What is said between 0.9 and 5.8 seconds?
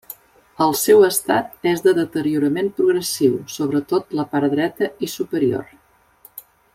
estat és de deteriorament progressiu, sobretot la part dreta i superior.